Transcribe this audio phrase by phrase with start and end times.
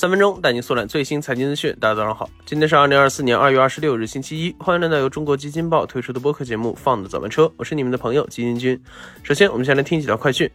[0.00, 1.76] 三分钟带您速览最新财经资讯。
[1.78, 4.56] 大家早上好，今天是二零二四年二月二十六日，星期一。
[4.58, 8.82] 欢迎来到由中国基金报推出的播客节目《放的早班车》，我是你们的朋友基金君。
[9.22, 10.50] 首先，我们先来听几条快讯。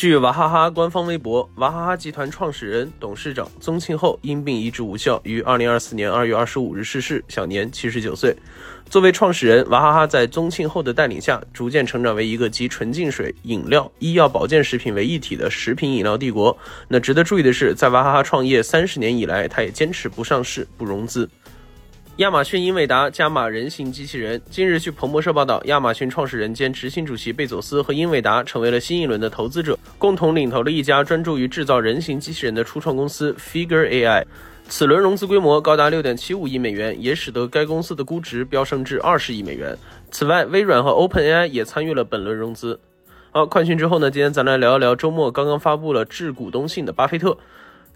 [0.00, 8.34] 据娃哈哈官方微博，娃哈哈集团创始人、董事长宗庆后因病医治无效，于二零二四年二月二十五日逝世，享年七十九岁。
[8.88, 16.56] 作为创始人，娃哈哈在宗庆后的带领下，逐渐成长为一个集纯净水、饮料、医药保健食品为一体的食品饮料帝国。
[16.88, 21.28] 那值得注意的是，在娃哈哈创业三十年以来，他也坚持不上市、不融资。
[22.20, 24.38] 亚马逊英伟达加码人形机器人。
[24.50, 34.22] 近日，据彭博社报道，亚马逊创始人兼执行主席贝佐斯和英伟达成为了新一轮的投资者，共同领投了一家专注于制造人形机器人的初创公司 Figure AI。
[34.68, 39.74] 此轮融资规模高达六点七五亿美元，也使得该公司的估值飙升至二十亿美元。
[40.10, 42.78] 此外，微软和 OpenAI 也参与了本轮融资。
[43.30, 44.10] 好，快讯之后呢？
[44.10, 47.38] 今天咱来聊一聊周末刚刚发布了致股东信的巴菲特。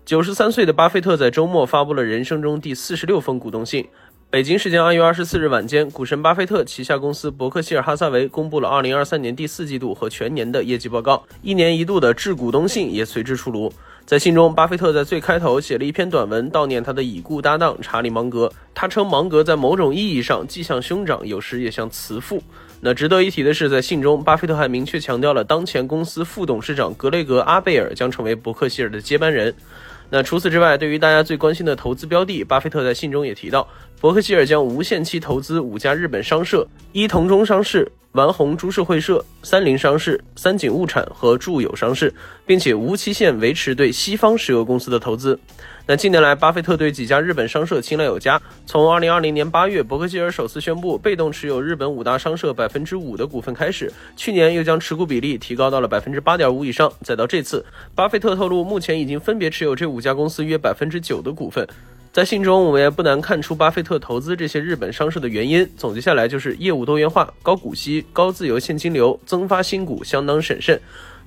[0.07, 3.89] 九十三岁的巴菲特在周末发布了人生中第四十六封股东信。
[4.35, 13.73] 北京时间二月二十四日晚间，股神巴菲特旗下公司伯克希尔哈撒韦公布了二零二三年第四季度和全年的业绩报告，一年一度的致股东信也随之出炉。
[14.05, 18.53] 在信中，巴菲特在最开头写了一篇短文悼念他的已故搭档查理芒格。
[18.75, 22.43] 他称芒格在某种意义上既像兄长，有时也像慈父。
[22.81, 29.55] 那值得一提的是，在信中，巴菲特还明确强调了当前公司副董事长格雷格阿贝尔将成为伯克希尔的接班人。
[30.15, 33.67] 那除此之外，对于大家最关心的投资标的，巴菲特在信中也提到。
[34.01, 42.15] 伯克希尔将无限期投资五家日本商社：一同中商事、丸红株式会社、三菱商事、三井物产和住友商事，
[42.47, 45.37] 并且无期限维持对西方石油公司的投资。
[45.85, 48.41] 那近年来，巴菲特对几家日本商社青睐有加。
[48.67, 61.67] 从二零二零年八月，伯克希尔首次宣布被动持有日本五大商社百分之五的股份开始，去年又将持股比例提高到了百分之八点五以上，再到这次，巴菲特透露目前已经分别持有这五家公司约百分之九的股份。
[62.15, 65.69] 在信中，我们也不难看出巴菲特投资这些日本商社的原因。
[65.77, 70.81] 总结下来就是业务多元化、高股息、高自由现金流、增发新股相当审慎。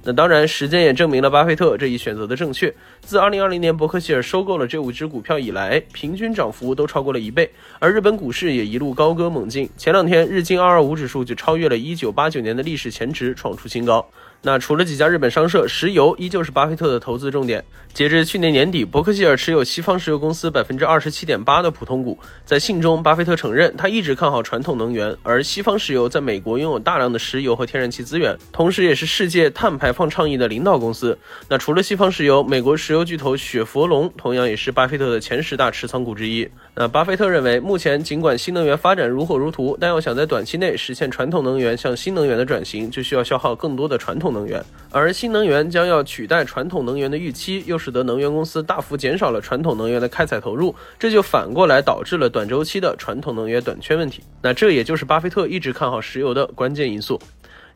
[0.04, 2.74] 那当然，时间也证明了巴菲特这一选择的正确。
[3.02, 9.70] 自2020年伯克希尔收购了这五只股票以来，平均涨幅都超过了一倍，而日本股市也一路高歌猛进。
[9.76, 14.10] 前两天，日经225指数就超越了1989年的历史前值，创出新高。
[14.42, 17.64] 那除了几家日本商社，石油依旧是巴菲特的投资重点。
[17.94, 22.18] 截至去年年底，伯克希尔持有西方石油公司百分之二十七点八的普通股。
[22.46, 31.18] 在信中，巴菲特承认他一直看好传统能源，而西方石油在美国拥有大量的石油和天然气资源，同时也是世界碳排放倡议的领导公司。
[31.50, 36.48] 那除了西方石油，美国石油巨头雪佛龙同样也是巴菲特的前十大持仓股之一。
[36.76, 44.64] 那巴菲特认为，目前尽管新能源发展如火如荼，但要想在短期内实现传统能源向新能源的转型，就需要消耗更多的传统能源。
[44.90, 54.24] 而新能源将要取代传统能源的预期，又使得能源公司大幅减少了传统能源的开采投入，这就反过来导致了短周期的传统能源短缺问题。
[54.42, 57.20] 那这也就是巴菲特一直看好石油的关键因素。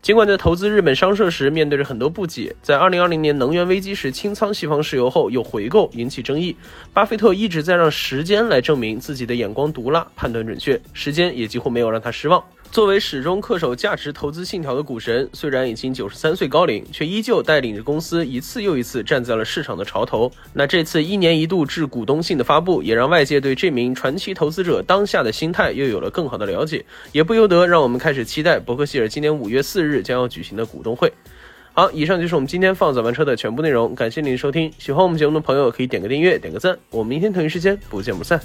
[0.01, 6.56] 尽管在投资日本商社时面对着很多不解，在2020年能源危机时清仓西方石油后又回购引起争议，
[6.91, 12.44] 巴菲特一直在让时间来证明自己的眼光毒辣、判断准确，时间也几乎没有让他失望。
[12.72, 20.31] 作为始终恪守价值投资信条的股神，虽然已经九十三岁高龄，却依旧带领着公司一次又一次站在了市场的潮头。
[20.53, 31.12] 那这次一年一度致股东信的发布，也让外界对这名传奇投资者当下的心态又有了更好的了解，也不由得让我们开始期待伯克希尔今年五月四日日将要举行的股东会。
[31.74, 34.72] 好，以上就是我们今天放早班车的全部内容，感谢您的收听。
[34.78, 36.78] 喜欢我们节目的朋友可以点个订阅，点个赞。
[36.90, 38.41] 我们明天同一时间不见不散。